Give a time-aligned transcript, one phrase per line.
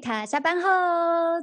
[0.00, 0.68] 塔下班后，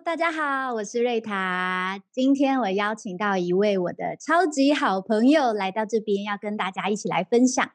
[0.04, 2.02] 大家好，我是瑞塔。
[2.12, 7.72] 今天我邀请到一位我的超级好朋友来到这边，要跟大家一起来分享。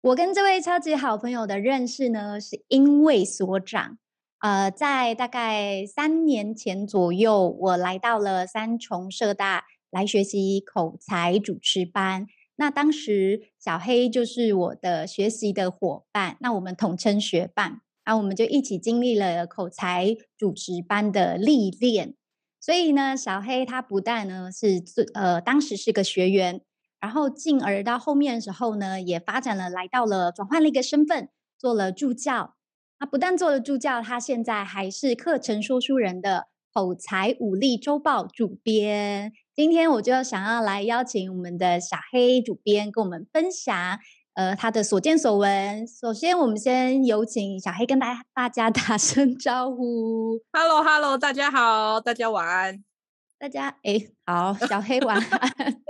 [0.00, 3.98] 我跟这位超级好朋友的认识呢，是因为所长。
[4.40, 12.26] 呃，在大概三年前左右，我来到了三重社大来学习口才主持班。
[12.56, 17.82] 那当时小黑就是我的学习的伙伴，那我们统称学伴。
[18.06, 22.14] 啊，我们就一起经历了口才主持班的历练，
[22.60, 24.80] 所以呢，小黑他不但呢是
[25.14, 26.60] 呃当时是个学员，
[27.00, 32.54] 然后进而到后面的时候呢，也发展了，来到了转换了一个身份，做了助教。
[32.98, 39.32] 他不但做了助教，他现在还是课程说书人的口才武力周报主编。
[39.52, 43.98] 今天我就想要来邀请我们的小黑主编跟我们分享。
[44.36, 45.88] 呃，他的所见所闻。
[45.88, 50.38] 首先，我们先有请小黑跟大家大家打声招呼。
[50.52, 52.84] Hello，Hello，hello, 大家好，大家晚安。
[53.38, 55.40] 大家哎，好，小黑晚安。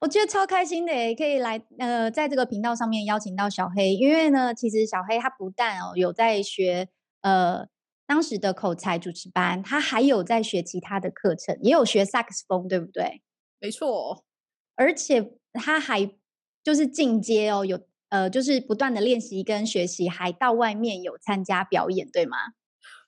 [0.00, 6.88] 我觉得超开心的，可以来呃，在这个频道上面邀请到小黑，因为呢，其实小黑他不但哦有在学
[7.20, 7.66] 呃
[8.06, 13.20] 当时的口才主持班，他还有在学其他的课程，也有学萨克斯风，对不对？
[13.60, 14.24] 没错。
[14.76, 16.14] 而且他还
[16.62, 22.36] 就是进阶哦，有呃，就是不断的练习跟学习，还到外面有参加表演，对吗？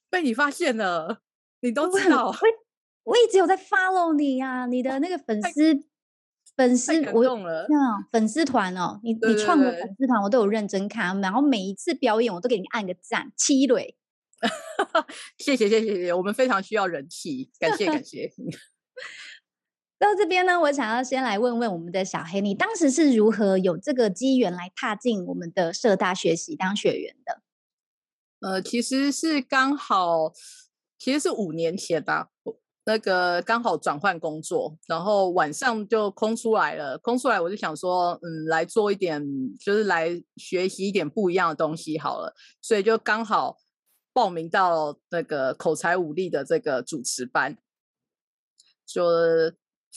[0.08, 1.20] 被你发现了，
[1.60, 2.28] 你都知道。
[2.28, 2.36] 我
[3.04, 5.84] 我一直有在 follow 你啊，你的那个粉丝
[6.56, 7.66] 粉丝，我用了
[8.10, 13.96] 粉丝团哦，你你创的粉丝团我都有认真看，然后每一次表演我都给你按个赞，七蕊。
[15.38, 18.30] 谢谢谢谢谢谢，我们非常需要人气，感谢感谢。
[20.04, 27.40] 到这边呢，我想要先来问问我们的小黑，你当时是如何有这个机缘来踏进我们的社大学习当学员的？
[28.40, 30.30] 呃，其实是刚好，
[30.98, 32.28] 其实是五年前吧，
[32.84, 39.26] 那个刚好转换工作，然后晚上就空出来了，空出来我就想说，嗯，来做一点，
[39.58, 43.56] 就是来学习一点不一样的东西好了，所以就刚好
[44.12, 47.56] 报名到那个口才武力的这个主持班，
[48.84, 49.02] 就。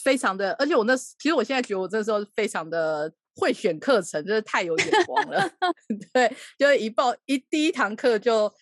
[0.04, 5.50] 非常的，而且我那其实我现在觉得我这时候非常的会选课程，就是太有眼光了。
[6.14, 8.54] 对，就是一报一第一堂课就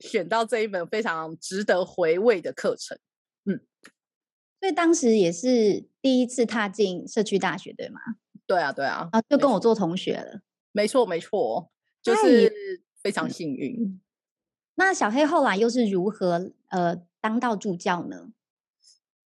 [0.00, 2.98] 选到这一门非常值得回味的课程。
[3.44, 3.60] 嗯，
[4.58, 8.00] 所以当时也是第一次踏进社区大学，对吗？
[8.46, 10.40] 对啊，对啊，啊，就跟我做同学了。
[10.72, 11.70] 没错，没错，
[12.02, 13.76] 就是非常幸运。
[13.78, 14.00] 嗯。
[14.76, 18.30] 那小黑后来又是如何呃当到助教呢？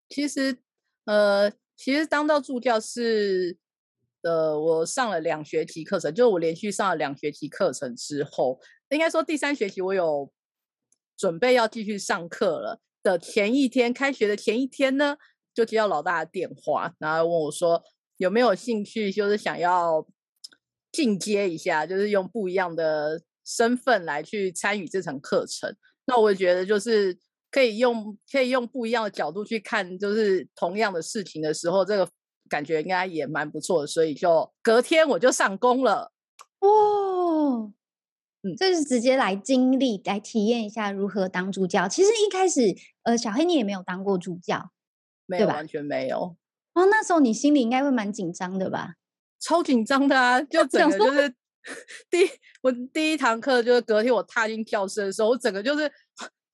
[0.09, 0.59] 其实。
[1.06, 3.59] 呃，其实当到助教是，
[4.22, 10.32] 呃，我上了两学期课程，就是我连续上了两学期课程之后，应该说第三学期我有
[11.16, 15.16] 准备要继续上课了的前一天，开学的前一天呢，
[15.53, 17.82] 就接到老大的电话，然后问我说
[18.16, 20.06] 有没有兴趣，就是想要
[20.91, 25.76] 进阶一下，就是用不一样的身份来去参与这场课程。
[26.06, 27.19] 那我觉得就是。
[27.54, 32.09] 可以用可以用不一样的角度去看，就是同样的事情的时候，这个
[32.48, 36.10] 感觉应该也蛮不错的，所以就隔天我就上工了。
[36.59, 37.72] 哦，
[38.43, 41.87] 嗯，就是直接来经历来体验一下如何当助教。
[41.87, 44.72] 其实一开始，呃，小黑你也没有当过助教，
[45.26, 46.37] 没有，完全没有。
[46.72, 48.94] 哦，那时候你心里应该会蛮紧张的吧？
[49.38, 50.43] 超紧张的啊！
[50.43, 51.32] 就 整个就是
[52.10, 52.28] 第一
[52.62, 55.88] 我第一堂课就是隔天我踏进教室的时候，我整个就是。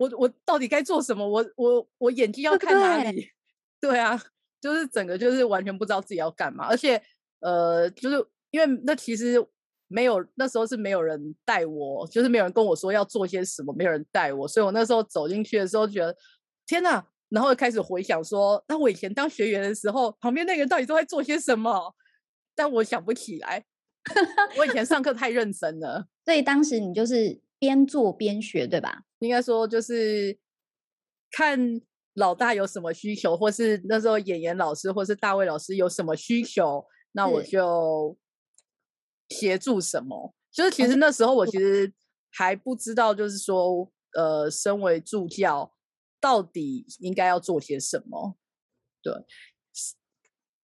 [0.01, 1.29] 我我到底该做什么？
[1.29, 3.29] 我我我眼睛要看哪里？
[3.79, 4.19] 对，啊，
[4.59, 7.01] 就是整个就是完全不知道自己要干嘛，而且
[7.41, 8.17] 呃，就是
[8.51, 9.37] 因为那其实
[9.89, 16.17] 没有那时候是没有人带我，就是没有人跟我说要做些什么，没有人带我，所以我那时候走进去的时候觉得
[16.67, 21.95] 天哪，然后开始回想说，那我以前当学员的时候，旁边那个人到底都在做些什么？
[22.55, 23.63] 但我想不起来，
[24.57, 27.39] 我以前上课太认真了，所以当时你就是。
[27.61, 29.03] 边做边学，对吧？
[29.21, 30.39] 应该说就是
[31.31, 31.59] 看
[32.15, 38.19] 老大有什么需求，或是那时候演员老师或是大卫老师有什么需求，那我就
[39.29, 40.35] 协助什么。
[40.51, 41.93] 就是其实那时候我其实
[42.33, 45.73] 还不知道，就是说，呃，身为助教
[46.21, 48.37] 到底应该要做些什么。
[49.03, 49.13] 对，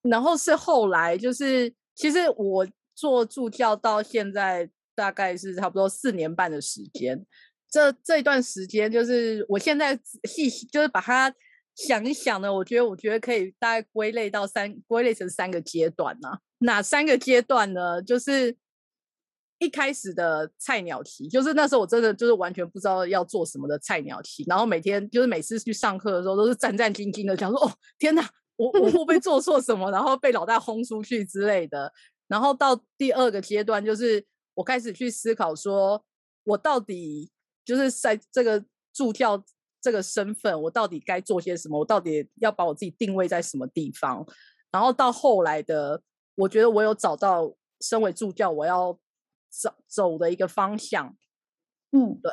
[0.02, 4.70] 然后是后来就是，其实我做助教到现在。
[4.97, 7.26] 大概是差不多四年半的时间，
[7.70, 11.34] 这这一段时间就是我现在细就是把它
[11.74, 16.28] 想一想呢，我觉得我觉得可以大概归类到三归类成三个阶段呢、
[16.58, 18.00] 哪三个阶段呢？
[18.02, 18.56] 就是
[19.58, 28.26] 一开始的菜鸟期，就是那时候我真的就是完全不知道要做什么的菜鸟期，然后每天就是每次去上课的时候都是战战兢兢的，想说哦天哪，
[28.56, 31.92] 我我会不会做错什么，然后被老大轰出去之类的。
[32.28, 34.24] 然后到第二个阶段，就是
[34.54, 36.04] 我开始去思考说，
[36.44, 37.30] 我到底
[37.66, 38.64] 就是在这个
[38.94, 39.44] 助教
[39.82, 41.78] 这个身份，我到底该做些什么？
[41.78, 44.26] 我到底要把我自己定位在什么地方？
[44.72, 46.00] 然后到后来的，
[46.34, 48.98] 我觉得我有找到身为助教我要
[49.50, 51.16] 走走的一个方向。
[51.92, 52.32] 嗯，对，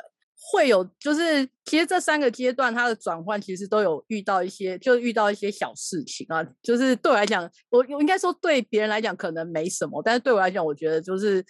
[0.52, 6.44] 会有就是其实这三个阶段它的转换，其实都有遇到一些，就遇到一些小事情啊。
[6.62, 11.46] 就是对我来讲，我我应该说对别人来讲可能没什么，但是对我来讲，我觉得就是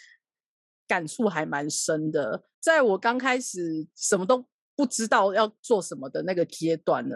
[0.88, 2.44] 感触还蛮深的。
[2.60, 4.46] 在我刚开始什么都
[4.76, 7.16] 不知道要做什么的那个阶段呢，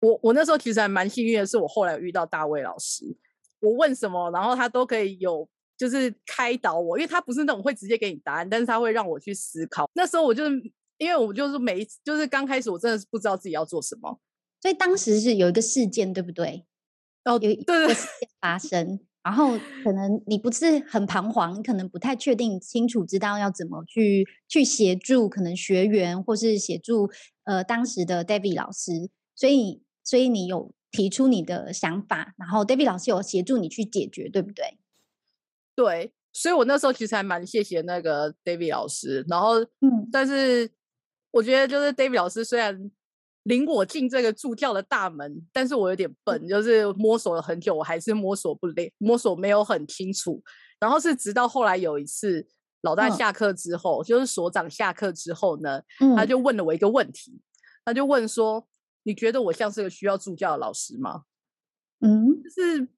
[0.00, 3.04] 我我那时候其实还蛮幸运的是，我后来遇到大卫老师，
[3.60, 9.88] 我问什么，然后他都可以有就是开导我，因为他不是那种会直接给你答案，但是他会让我去思考。
[9.94, 10.50] 那时候我就是
[10.98, 14.20] 因为我就是每一次就是刚开始我真的是不知道自己要做什么，
[14.60, 16.66] 所以当时是有一个事件，对不对？
[17.24, 27.10] 哦，有对对事件发生，然后可能你不是很彷徨，你可能不太确定清楚知道要怎么去去协助可能学员或是协助
[27.42, 29.82] 呃当时的 David 老师，所以。
[30.08, 34.78] 所以你有提出你的想法，然后 David 老师有协助你去解决，对不对？
[35.74, 39.24] 对，所以我那时候其实还蛮谢谢那个 David 老师。
[39.26, 40.70] 然后，嗯，但是
[41.32, 42.88] 我觉得就是 David 老师虽然
[43.46, 50.42] 领我进这个助教的大门，但是我有点笨，就是摸索了很久，我还是摸索不了，摸索没有很清楚。
[50.78, 52.46] 然后是直到后来有一次
[52.82, 57.40] 老大下课之后，嗯、就是所长下课之后呢，嗯、他就问了我一个问题，
[57.84, 58.66] 他就问说。
[59.08, 61.22] 你觉得我像是个需要助教的老师吗？
[62.00, 62.88] 嗯，就是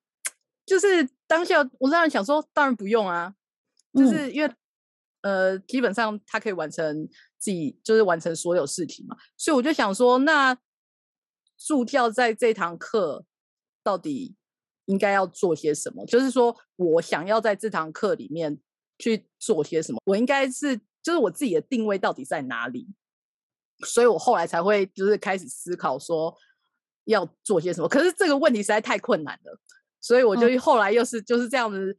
[0.64, 3.34] 就是当下我当然想说，当然不用啊，
[3.92, 4.56] 就是因为、嗯、
[5.22, 9.16] 呃，基本上他可以完成自己，就是完成所有事情嘛。
[9.36, 10.56] 所以我就想说，那
[11.56, 13.24] 助教在这堂课
[13.82, 14.36] 到底
[14.86, 16.06] 应该要做些什么？
[16.06, 18.58] 就是说我想要在这堂课里面
[18.98, 20.00] 去做些什么？
[20.04, 22.88] 我应该是就是我自己的定位到底在哪里？
[23.86, 26.34] 所以我后来才会就是开始思考说
[27.04, 29.58] 要做些什么，可是这个问题实在太困难了，
[30.00, 31.96] 所以我就后来又是就是这样子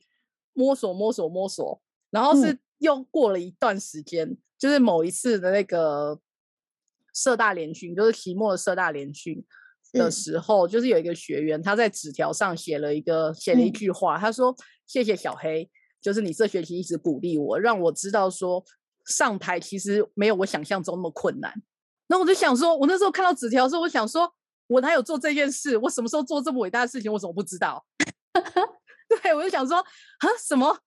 [0.54, 6.20] 摸索摸索摸索，然后是又过了一段时间，就是某一次的那个
[7.14, 9.42] 社大联训，就是期末的社大联训
[9.94, 14.56] 的时候，就是有一个学员他在纸条上写了一个写了一句话，他说
[14.88, 15.70] ：“谢谢小黑，
[16.02, 18.64] 就是你这学期一直鼓励我，让我知道说
[19.06, 21.54] 上台其实没有我想象中那么困难。”
[22.08, 24.34] 然后我就想说，我那时候看到纸条的时候，我想说，
[24.68, 25.78] 我哪有做这件事？
[25.78, 27.12] 我什么时候做这么伟大的事情？
[27.12, 27.86] 我怎么不知道？
[29.22, 30.80] 对，我就想说，啊，什么？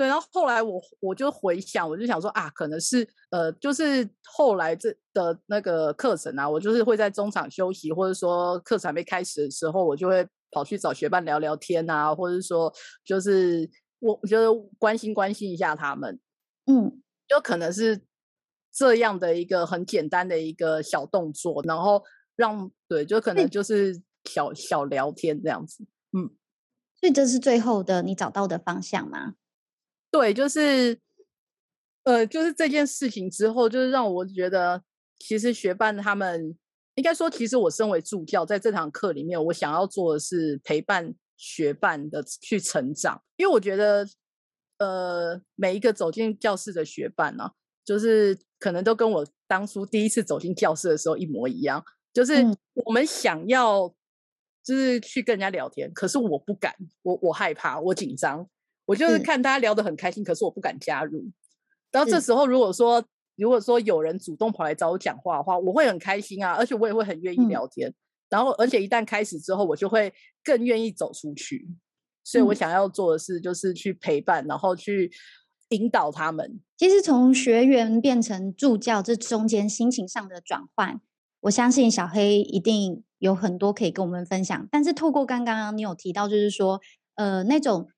[0.00, 12.72] 对，然后后来我我就回想，我就想说啊，可能是呃，就是后来这的那个课程啊，我就是会在中场休息，或者说课程还没开始的时候，我就会跑去找学伴聊聊天啊，或者说
[13.04, 13.68] 就是
[13.98, 16.18] 我我觉得关心关心一下他们，
[16.64, 18.00] 嗯，就可能是。
[18.72, 22.04] 这样的一个很简单的一个小动作，然后
[22.36, 25.82] 让对，就可能就是小小聊天这样子，
[26.16, 26.30] 嗯，
[27.00, 29.34] 所以这是最后的你找到的方向吗？
[30.10, 30.98] 对，就是，
[32.04, 34.82] 呃，就是这件事情之后，就是让我觉得，
[35.18, 36.56] 其实学伴他们
[36.96, 44.06] 应该说，其实我身为助教，在这堂课里面，我想要做的是陪伴学伴的去成长，因为我觉得，
[44.78, 47.52] 呃，每一个走进教室的学伴呢、啊。
[47.82, 52.34] 就是可能都跟我当初第一次走进教室的时候一模一样，就是
[52.74, 53.92] 我们想要
[54.62, 58.48] 就是去跟人家聊天，可是我不敢，我我害怕，我紧张，
[58.90, 61.24] 我就是看大家聊得很开心，可是我不敢加入。
[61.92, 63.04] 然后这时候如果说
[63.36, 67.94] 如果说有人主动跑来找我讲话的话，我会很开心啊，而且我也会很愿意聊天。
[68.28, 71.68] 然后而且一旦开始之后，我就会更愿意走出去。
[72.24, 75.12] 所以我想要做的事就是去陪伴，然后去。
[75.70, 81.00] 引导他们，其实从学员变成助教，这中间心情上的转换，
[81.42, 84.66] 我相信小黑一定有很多可以跟我们分享。
[84.72, 86.80] 但是透过刚刚你有提到，就是说，
[87.14, 87.88] 呃，那种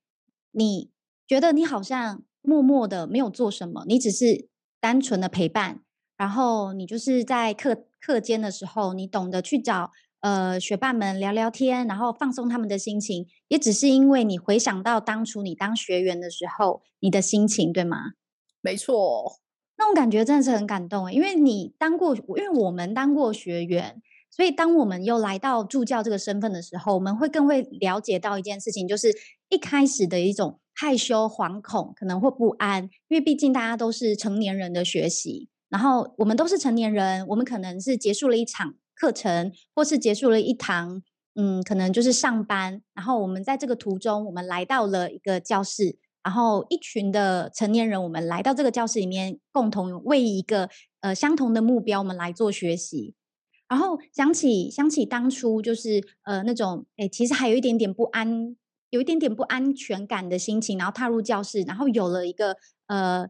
[0.53, 0.91] 你
[1.27, 4.49] 觉得你好像默默的没有做什么，你只是
[4.81, 5.81] 单纯的陪伴，
[6.17, 9.91] 然后你就是在课课间的时候，你懂得去找。
[10.21, 18.13] 呃，学霸们聊聊天，然后放松他们的心情，也只是因为你回想到当初你当学员的时候，你的心情，对吗？
[18.61, 19.41] 没错，
[19.77, 24.01] 那种感觉真的是很感动，因为你当过，因为我们当过学员，
[24.35, 29.15] 所以当我们又来到助教这个身份的时候，我们会更会了解到一件事情，就是
[29.51, 41.03] 一开始的一种害羞、惶恐，可能会不安，因为毕竟大家都是成年人的学习，然后我们都是成年人，我们可能是结束了一场课程，或是结束了一堂，
[41.35, 50.71] 嗯，可能就是上班，然后我们在这个途中，我们来到了一个教室，然后一群的成年人，我们来到这个教室里面，共同为一个
[51.03, 53.15] 呃相同的目标，我们来做学习。
[53.73, 58.55] 然后想起想起当初就是呃那种诶，其实还有一点点不安，
[58.91, 63.27] 有一点点不安全感的心情，然后踏入教室，然后有了一个呃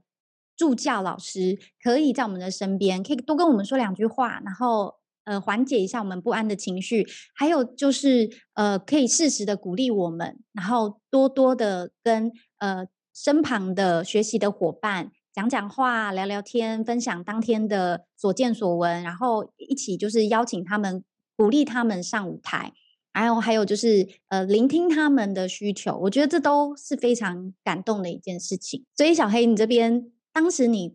[0.57, 7.07] 助教老师可以在我们的身边，可以多跟我们说两句话，然后呃缓解一下我们不安的情绪，
[7.37, 15.13] 还有就是呃可以适时的鼓励我们，然后多多的跟呃身旁的学习的伙伴。
[15.33, 21.03] 讲讲话，聊聊天，分享当天的所见所闻，然后一起就是邀请他们，
[21.37, 22.75] 鼓励他们上舞台，
[23.13, 28.85] 然后还有就是呃聆听他们的需求，我觉得这都是非常感动的一件事情。
[28.95, 30.93] 所以小黑，你这边当时你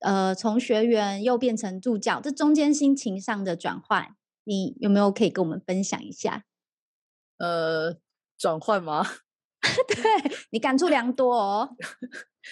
[0.00, 6.42] 呃从学员又变成助教，这中间心情上的转换，你有没有可以跟我们分享一下？
[7.38, 7.96] 呃，
[8.36, 9.06] 转换吗？
[9.88, 11.76] 对，你感触良多哦。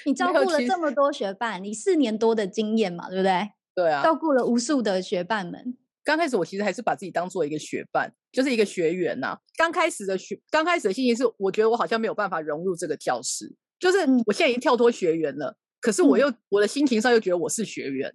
[0.04, 3.50] 你照顾了这么多学伴，你四年多的经验嘛，对不对？
[3.74, 5.76] 对啊，照顾了无数的学伴们。
[6.04, 9.38] 刚开始我其实还是把自己当做一个学伴，就是一个学员呐、啊。
[9.56, 18.14] 刚开始的学，刚开始的心情是，我觉得我好像没有办法融入这个教室，就是我现在已经跳脱学员了，可是我又、嗯、我的心情上又觉得我是学员，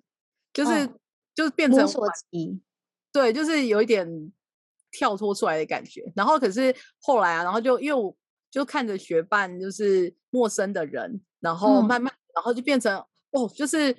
[0.54, 0.94] 就是、哦、
[1.34, 2.08] 就是变成摸
[3.12, 4.08] 对，就是有一点
[4.92, 6.14] 跳脱出来的感觉。
[6.16, 8.16] 然后可是后来啊，然后就因为我
[8.52, 11.20] 就看着学伴，就是陌生的人。
[11.40, 12.96] 然后慢慢，嗯、然后就变成
[13.32, 13.96] 哦，就是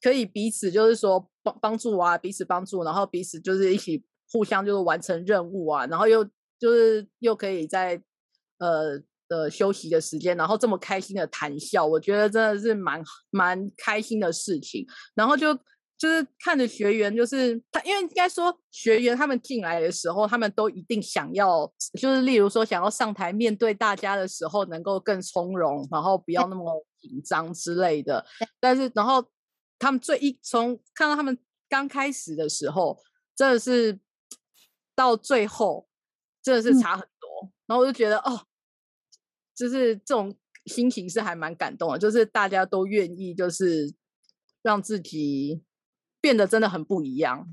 [0.00, 6.24] 可以彼此就是说帮帮助啊，彼此帮助，然后彼此就是一起互相就是完成任务啊，然后又
[6.58, 8.00] 就是又可以在
[8.58, 15.58] 呃呃休息的时间，然后这么开心的谈笑，我觉得真的是蛮蛮开心的事情，然后就。
[15.98, 21.66] 就是看着学员，就是他，因为应该说学员他们进来的时候，他们都一定想要，
[21.98, 28.26] 就是例如说想要上台面对大家的时候，能够更从容，然后不要那么紧张之类的。
[28.60, 29.26] 但是，然后
[29.78, 32.98] 他们最一从看到他们刚开始的时候，
[33.34, 33.98] 真的是
[34.94, 35.88] 到最后
[36.42, 37.48] 真的是差很多。
[37.48, 38.44] 嗯、然后我就觉得哦，
[39.54, 40.36] 就是这种
[40.66, 43.94] 心情是还蛮感动的，就是大家都愿意，就是
[44.60, 45.62] 让自己。
[46.26, 47.46] 变得真的很不一样，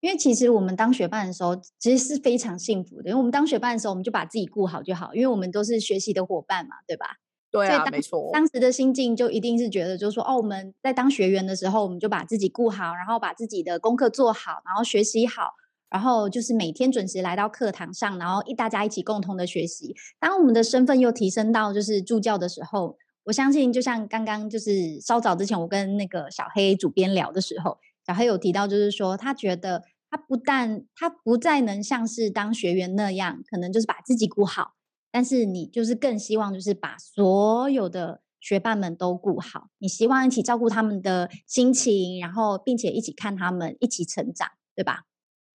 [0.00, 3.08] 因为其实我们当学伴的时候，其实是非常幸福的。
[3.08, 7.16] 因为我们当学伴的时候，我们就把自己顾好就好，因为我们都是学习的伙伴嘛，对吧？
[7.50, 8.28] 对啊，没错。
[8.30, 15.54] 当时的心境就一定是觉得，就是说，哦，我们在当学员的时候，我们就把自己顾好，然后把自己的功课做好，然后学习好，
[15.88, 19.96] 然后就是每天准时来到课堂上，然后一大家一起共同的学习。
[20.20, 22.98] 当我们的身份又提升到就是助教的时候。
[23.26, 34.74] 我相信，就像刚刚就是稍早之前，我跟那个小黑主编聊的时候，小黑有提到，就是说他觉得他不但他不再能像是当学员那样，可能就是把自己顾好，
[35.10, 45.02] 但是你就是更希望就是把所有的学伴们都顾好，你希望一起照顾他们的心情，然后并且一起看他们一起成长，对吧？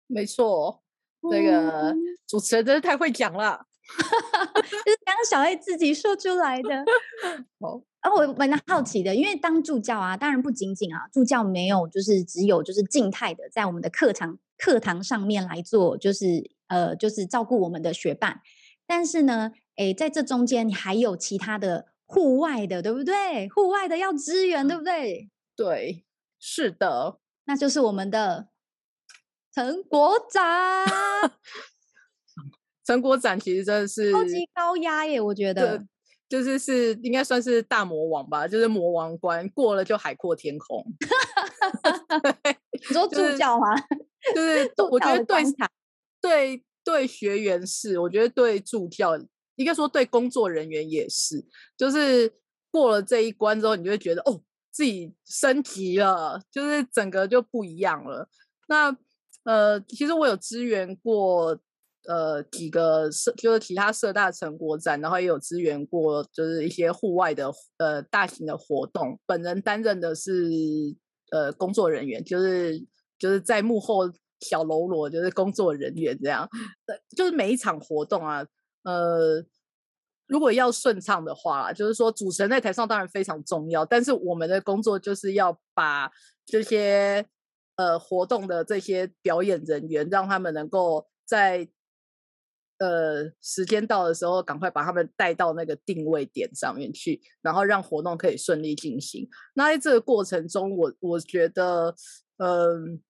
[0.08, 0.82] 没错，
[1.30, 1.94] 这个
[2.26, 3.66] 主持人真是太会讲了。
[3.88, 6.84] 就是刚刚小 A 自己说出来的。
[7.60, 18.42] 哦，啊，我蛮好奇的，因为当助教啊，当然不仅仅啊，助教没有就是只有就是静态的在我们的课堂课堂上面来做，就是呃，就是照顾我们的学伴。
[18.86, 23.50] 但是呢，哎，在这中间你还有其他的户外的，对不对？
[23.50, 25.30] 户外的要支援，对不对？
[25.56, 26.06] 对，
[26.40, 28.50] 是的，那就是我们的
[29.54, 30.86] 陈国展。
[32.88, 35.86] 成果展其实真的是超级高压耶，我觉得
[36.30, 40.86] 就是是应该算是大魔王吧，就是魔王关过了就海阔天空。
[42.72, 43.76] 你说助教吗？
[44.34, 45.44] 就 是我觉得对
[46.22, 49.18] 对对学员是，我觉得对助教
[49.56, 52.32] 应该说对工作人员也是，就是
[52.72, 54.42] 过了这一关之后，你就会觉得哦，
[54.72, 58.30] 自己升级了，就是整个就不一样了。
[58.70, 58.96] 那
[59.44, 61.60] 呃，其实我有支援过。
[62.08, 69.20] 呃，几个社就是其他社大成果展，然后也有支援过，就是一些户外的呃大型的活动。
[69.26, 70.50] 本人担任的是
[71.32, 72.80] 呃工作人员，就是
[73.20, 74.10] 就是在幕后
[74.40, 76.48] 小喽啰，就是工作人员这样。
[76.86, 78.46] 呃，就是每一场活动啊，
[78.84, 79.44] 呃，
[80.28, 86.10] 如果要顺畅的话，就是说主持人在台上当然非常重要，但是我们的工作就是要把
[86.46, 87.26] 这些
[87.76, 91.68] 呃活动的这些表演人员，让他们能够在
[92.80, 99.28] 呃时间到的时候，赶快把他们带到那个定位点上面去，然后让活动可以顺利进行。
[99.56, 101.96] 那在这个过程中，我我觉得，
[102.38, 103.02] 嗯、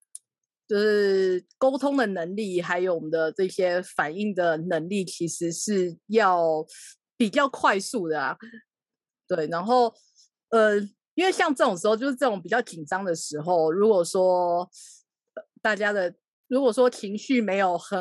[0.67, 6.65] 就是沟通的能力，还有我们的这些反应的能力，其实是要
[7.17, 8.37] 比较快速的啊。
[9.27, 9.93] 对，然后，
[10.49, 10.79] 呃，
[11.15, 14.69] 因为像这种时候，就是这种比较紧张的时候，如果说
[15.61, 16.15] 大家的。
[16.47, 17.99] 如果说情绪没有很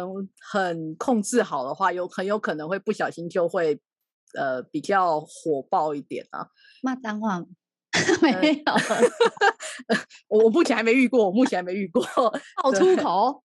[0.53, 3.81] 很控制好的话，有很有可能会不小心就会
[4.35, 6.47] 呃比较火爆一点啊。
[6.83, 7.41] 骂脏话
[8.23, 8.73] 没有？
[10.29, 12.03] 我我目前还没遇过，我目前还没遇过。
[12.62, 13.43] 好粗口。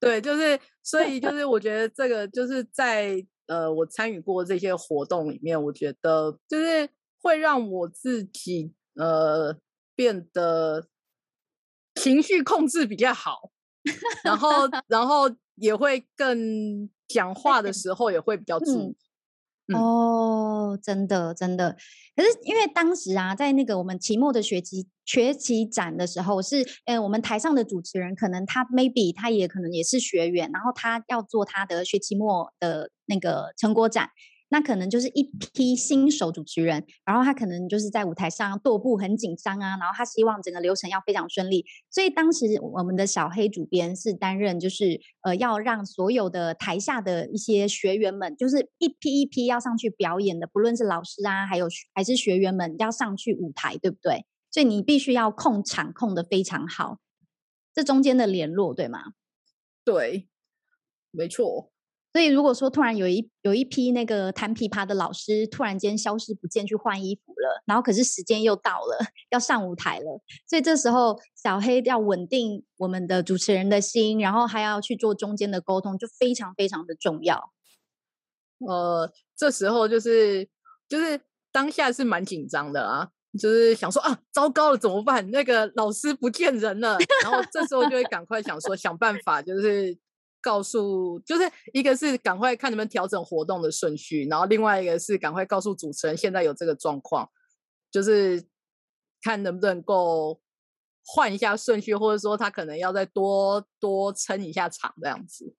[0.00, 6.88] 对，就是所以就是我觉得这个就是在呃我参与过这些活动里面，我觉得就是
[7.22, 9.56] 会让我自己呃
[9.94, 10.88] 变得
[11.94, 13.50] 情绪控制比较好。
[14.22, 14.48] 然后，
[14.86, 18.96] 然后也会更讲话的时候也会比较注意。
[19.72, 21.76] 哦，真的，真的。
[22.16, 34.10] 可是因为当时啊，在那个我们期末的学期学期展的时候，是呃，我们台上的主持人可能他 maybe 他也可能也是学员，然后他要做他的学期末的那个成果展。
[34.52, 35.22] 那可能就是一
[35.54, 54.26] 批新手主持人，然后他可能就是在舞台上踱步很紧张啊，然后他希望整个流程要非常顺利，所以当时我们的小黑主编是担任就是呃要让所有的台下的一些学员们，就是一批一批要上去表演的，不论是老师啊，还有还是学员们要上去舞台，对不对？
[54.50, 56.98] 所以你必须要控场控的非常好，
[57.72, 59.12] 这中间的联络对吗？
[59.84, 60.28] 对，
[61.12, 61.69] 没错。
[62.12, 68.98] 所以，如果说突然有一有一批那个弹琵琶的老师突然间消失不见去换衣服了，然后可是时间又到了
[69.30, 77.52] 要上舞台了，所以这时候小黑要稳定我们的主持人的心，然后还要去做中间的沟通，就非常非常的重要。
[78.58, 80.48] 呃，这时候就是
[80.88, 81.20] 就是
[81.52, 83.08] 当下是蛮紧张的啊，
[83.40, 85.30] 就是想说啊，糟糕了怎么办？
[85.30, 89.96] 那个老师不见人了，然后这时候就会赶快想说想办法，就是。
[90.40, 97.28] 告诉就是一个是赶快看能不能调整活动的顺序，然后另外一个是赶快告诉主持人现在有这个状况，
[97.90, 98.44] 就是
[99.22, 100.40] 看能不能够
[101.06, 105.54] 换一下顺序，或者说他可能要再多多撑一下场这样子。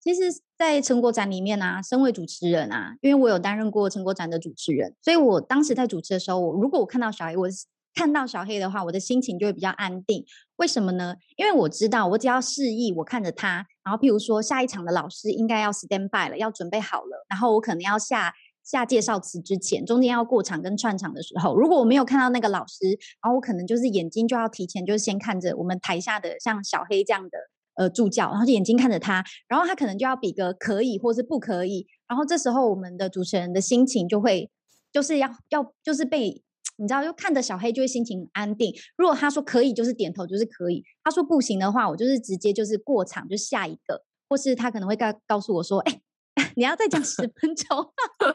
[0.00, 7.48] 其实，在成果展里面啊，身为主持人啊，因为我有担任过成果展的主持人，所以我当时在主持的时候，我如果我看到小孩，我。
[7.94, 10.24] 看到小黑的话，我的心情就会比较安定。
[10.56, 11.16] 为什么呢？
[11.36, 18.32] 因为我知道，我只要示意，我看着他，然后譬如说下一场的老师应该要 stand by 了，要准备好了，然后我可能要下
[18.64, 22.86] 下介绍词之前，中间要过场跟串场的时候，如果我没有看到那个老师，
[23.22, 27.38] 然后我可能就是眼睛就要提前就是先看着我们台下的像小黑这样的
[27.74, 34.50] 呃助教，然后眼睛看着他，然后他可能就要比个可以或是不可以，然后这时候我们的主持人的心情就会
[34.92, 36.42] 就是要要就是被。
[36.82, 38.74] 你知道，就看着小黑就会心情很安定。
[38.96, 46.00] 如果他说可以，就是点头，就是可以；他说不行的话，我就是直接就是过场，就下一个，或是他可能会告告诉我说：“哎，
[46.56, 47.92] 你要再讲十分钟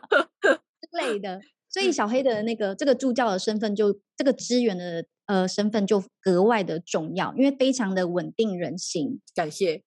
[0.42, 9.20] 之类的。”所以小黑的那个这个助教的身份就，就这个支援的呃身份就格外的重要，因为非常的稳定人心。
[9.36, 9.84] 感谢，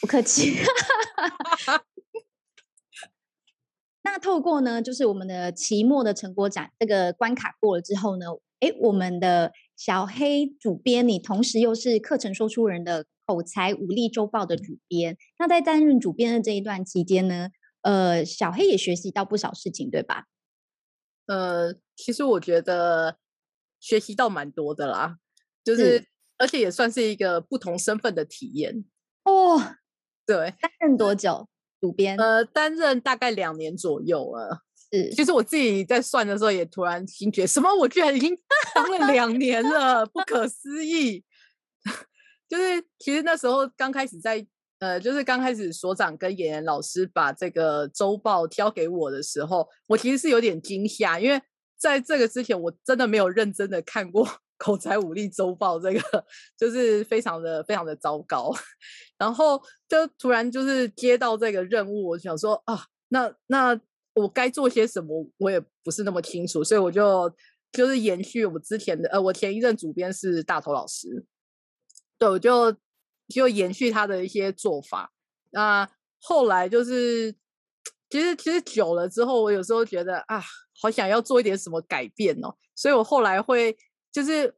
[0.00, 0.54] 不客气。
[4.14, 8.26] 那透过呢，就是我们的期末的成果展这个关卡过了之后呢，
[8.60, 15.16] 哎，我们的小黑主编，你同时又是课程说书人的口才武力周报的主编。
[15.36, 17.48] 那在担任主编的这一段期间呢，
[17.82, 20.26] 呃，小黑也学习到不少事情，对吧？
[21.26, 23.18] 呃，其实我觉得
[23.80, 25.16] 学习到蛮多的啦，
[25.64, 26.06] 就是，是
[26.38, 28.84] 而且也算是一个不同身份的体验
[29.24, 29.74] 哦。
[30.24, 31.48] 对，担任多久？
[31.84, 34.62] 主编呃，担任大概两年左右了。
[34.90, 37.68] 是，其实我自己在算的时候，也突然惊觉，什么？
[37.74, 38.34] 我居然已经
[38.74, 41.22] 当了两年了，不可思议！
[42.48, 44.46] 就是其实那时候刚开始在
[44.78, 51.38] 呃，就是刚开始所长跟演员老师把这个周报挑给我的时候，我其实是有点惊吓，因为
[51.76, 54.26] 在这个之前，我真的没有认真的看过。
[54.56, 56.00] 口才武力周报这个
[56.56, 58.52] 就是非常的非常的糟糕，
[59.18, 63.78] 然后就突然就是接到这个任务，我想说啊，那那
[64.14, 67.28] 我该做些什么，我也不是那么清楚，所以我就
[67.72, 71.26] 就是延续我之前的，呃，我前一任主编是大头老师，
[72.16, 72.72] 对，我就
[73.28, 75.12] 就延续他的一些做法。
[75.50, 75.88] 那
[76.20, 77.34] 后来就是
[78.08, 80.40] 其实其实久了之后，我有时候觉得啊，
[80.80, 83.76] 好想要做一点什么改变哦，所以我后来会。
[84.14, 84.54] 就是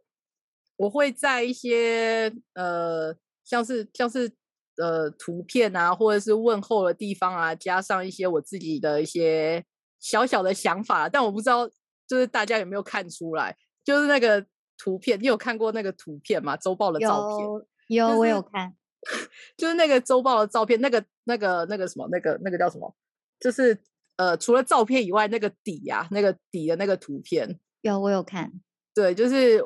[0.76, 4.30] 我会在一些呃，像是像是
[4.76, 9.64] 呃图片啊，或者是问候的地方啊，加上一些我自己的一些
[9.98, 11.66] 小小的想法，但我不知道
[12.06, 14.44] 就是大家有没有看出来，就是那个
[14.76, 16.54] 图片，你有看过那个图片吗？
[16.58, 17.46] 周报的照片
[17.88, 18.76] 有，有、就是、我有看，
[19.56, 22.94] 就是那个周报的照片，那个那个那个什么，那个那个叫什么？
[23.40, 23.80] 就是
[24.16, 28.52] 呃，除了照片以外，那个底啊，那个底的那个图片，有我有看，
[28.96, 29.64] 对，就是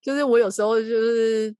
[0.00, 1.56] 就是我有时候就是。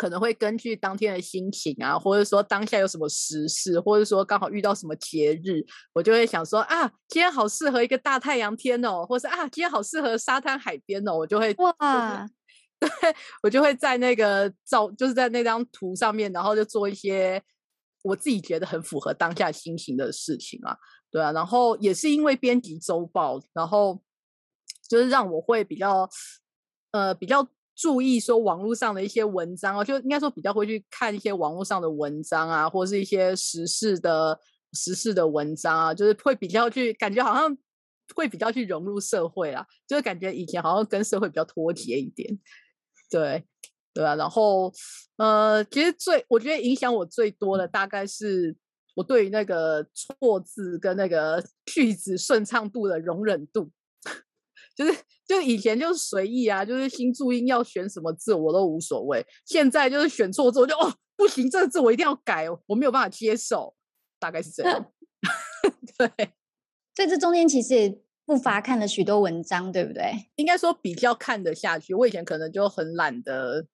[0.00, 12.26] 可能会根据当天的心情啊，或者说当下有什么时事，或者说刚好遇到什么节日，我就会想说啊，今天好适合一个大太阳天哦，或是啊，今天好适合沙滩海边哦，我就会哇，
[12.80, 12.88] 对，
[13.42, 17.42] 我就会在那个照，就是在那张图上面，然后就做一些
[18.00, 20.74] 我自己觉得很符合当下心情的事情啊，
[21.10, 24.02] 对啊，然后也是因为编辑周报，然后
[24.90, 26.10] 就是让我会比较
[26.90, 27.48] 呃比较。
[27.76, 34.38] 注意说网络上的一些文章哦，就应该说比较会去看一些网络上的文章啊，或是一些时事的
[34.74, 37.56] 时事的文章啊，就是会比较去感觉好像
[38.14, 42.38] 会比较去融入社会啊，就是感觉以前好像跟社会比较脱节一点，
[43.08, 43.42] 对
[43.94, 44.70] 对啊，然后
[45.16, 48.54] 呃，其实最我觉得影响我最多的大概是
[48.94, 53.70] 我对于那个错字跟那个句子顺畅度的容忍度。
[54.80, 59.22] 就是就以前就是随意啊，就是新注音要选什么字我都无所谓。
[59.44, 63.74] 现在就是选错字我就哦不行，这个字我一定要改，我没有办法接受，
[64.18, 64.90] 大概是这样。
[65.98, 66.08] 对，
[66.96, 70.30] 所以这中间其实也不乏看了许多文章，对不对？
[70.36, 71.92] 应该说比较看得下去。
[71.92, 73.66] 我以前可能就很懒得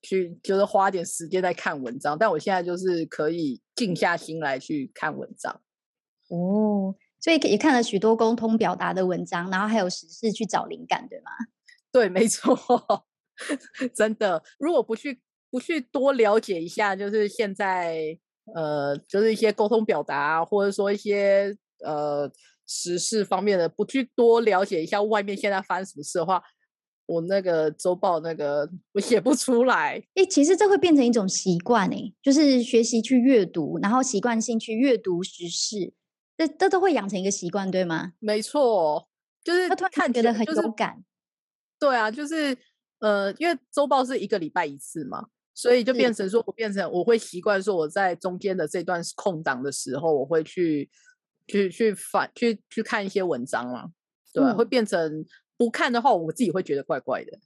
[0.00, 5.60] 去，就是花点时间在看文章，但我现在就是可以静下心来去看文章。
[6.30, 6.94] 哦。
[7.24, 11.30] 所以也看了许多沟通表达的文章，然后还有时事去找灵感，对吗？
[11.90, 12.54] 对，没错，
[13.96, 14.42] 真的。
[14.58, 15.18] 如果不去
[15.50, 18.14] 不去多了解一下，就是现在
[18.54, 22.30] 呃，就是一些沟通表达，或者说一些呃
[22.66, 26.42] 时事方面的，不去多了解一下外面现在发生什么事的话，
[27.06, 30.02] 我那个周报那个我写不出来。
[30.16, 35.94] 诶，其实这会变成一种习惯诶，就是学习去阅读，然后习惯性去阅读时事。
[36.36, 38.12] 这这都会养成一个习惯，对吗？
[38.18, 39.08] 没错，
[39.42, 41.04] 就是他突然看觉得很有感。
[41.78, 42.56] 对啊，就是
[43.00, 50.88] 呃，因为周报是一个礼拜一次嘛，所以就变成说我变成我会习惯说我在中间的这段空档的时候，我会去
[51.46, 53.90] 去去反去去看一些文章嘛。
[54.32, 55.24] 对，嗯，会变成
[55.56, 57.38] 不看的话，我自己会觉得怪怪的。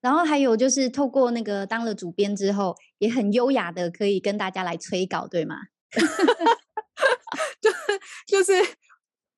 [0.00, 5.56] 然后还有就是透过那个当了主编之后，也很优雅的可以跟大家来催稿，对吗？
[8.28, 8.76] 就是就是，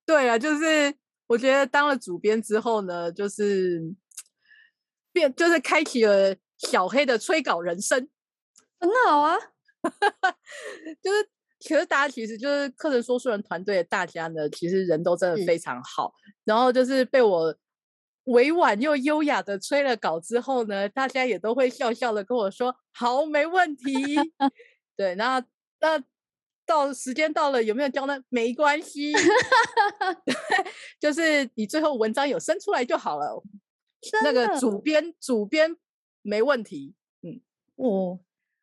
[0.05, 0.93] 对啊，就是
[1.29, 3.81] 我觉得当了主编之后呢，就是
[5.13, 8.09] 变，就是开启了小黑的催稿人生，
[8.81, 9.37] 很好啊。
[11.01, 11.29] 就是
[11.61, 16.13] 其实大家其实就是课程说书人团队的大家呢，其实人都真的非常好。
[16.45, 17.55] 然后就是被我
[18.25, 23.95] 委婉又优雅的催了稿之后呢，大家也都会笑笑的跟我说：“好，没问题。”
[24.97, 25.43] 对，那
[25.81, 26.03] 那。
[26.71, 28.17] 到时间到了，有没有交呢？
[28.29, 29.13] 没关系，
[31.01, 33.43] 就是你最后文章有生出来就好了。
[34.23, 35.77] 那个主编，主编
[36.23, 36.95] 没问题。
[37.23, 37.41] 嗯，
[37.75, 38.21] 我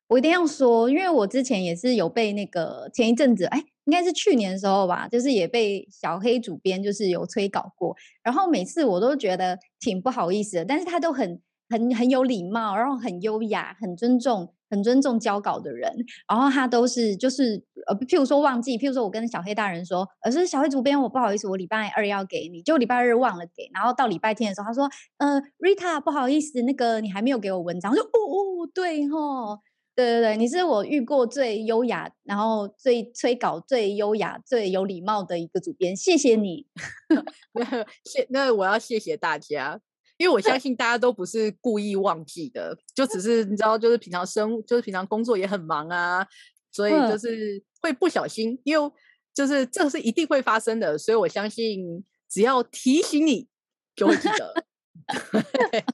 [0.08, 7.94] 我一定要说，因为我之前也是有被那个前一阵子，哎，应该是去年的时候吧，就是也被小黑主编就是有催稿过，
[8.24, 14.54] 然后每次我都觉得挺不好意思的，但是他都很很很有礼貌，然后很优雅，很尊重。
[14.70, 15.92] 很尊重交稿的人，
[16.28, 29.60] 然后他都是就是呃，譬如说忘记，譬如说我跟小黑大人说，呃，是小黑主编，我不好意思，我礼拜二要给你，就礼拜二忘了给，然后到礼拜天的时候，他说，呃，Rita 不好意思，那个你还没有给我文章， 我说哦哦，对吼，
[29.96, 36.68] 对对对，你是我遇过最优雅，然后最催稿最优雅、最有礼貌的一个主编，谢谢你，
[38.04, 39.80] 谢，那我要谢谢大家。
[40.18, 46.28] 因为我相信大家都不是故意忘记的，就只是你知道，就是平常生，就是平常工作也很忙啊，
[46.72, 48.92] 所以就是会不小心，因为
[49.34, 53.48] 就是这是一定会发生的，所以我相信只要提醒你
[53.96, 54.66] 就会记得。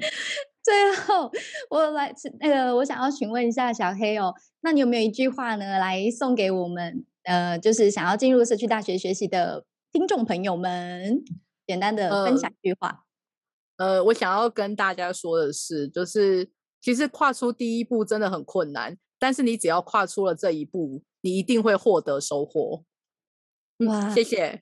[0.62, 1.30] 最后，
[1.70, 11.24] 我来那个，我想要询问一下小黑哦，那你有没有一句话呢，来送给我们呃，就是想要进入社区大学学习的听众朋友们，
[11.66, 12.88] 简单的分享一句话。
[12.88, 13.09] 呃
[13.80, 16.50] 呃，我想要跟大家说的是，就是
[16.82, 22.84] 其实跨出第一步真的很困难，但是你只要跨出了这一步，你一定会获得收获。
[23.86, 24.60] 哇，谢谢，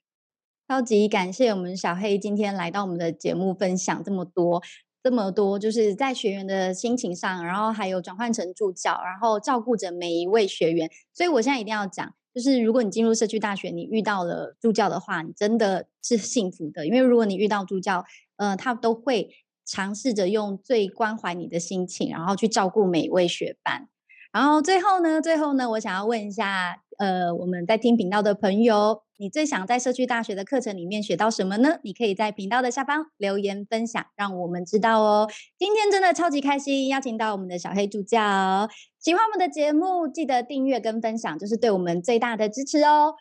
[0.69, 4.63] 超级感谢我们小黑今天来到我们的节目分享这么多。
[5.01, 10.89] 这么多，就是在学员的心情上，然后还有转换成助教，然后照顾着每一位学员。
[11.13, 18.03] 所以我现在一定要讲，就是如果你进入社区大学，你遇到了助教的话，你真的是幸福的，因为如果你遇到助教，
[18.39, 19.29] 呃，他都会
[19.65, 23.89] 尝试着用最关怀你的心情，然后去照顾每一位学伴。
[24.31, 31.79] 然后最后呢，最后呢，我想要问一下，呃，我们在听频道的朋友，你最想在社区大学的课程里面学到什么呢？
[31.83, 35.27] 你可以在频道的下方留言分享，让我们知道哦。
[35.57, 43.15] 今天真的超级开心，邀请到我们的小黑助教，喜欢我们的节目，记得订阅跟分享，就是对我们最大的支持哦。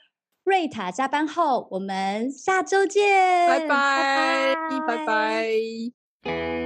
[0.48, 4.54] 瑞塔加班后，我们下周见，拜拜，
[4.86, 4.96] 拜拜。
[4.96, 5.04] 拜
[6.24, 6.57] 拜。